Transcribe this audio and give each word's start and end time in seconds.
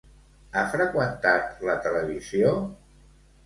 Ha 0.53 0.63
freqüentat 0.71 1.63
la 1.69 1.77
televisió? 1.87 2.59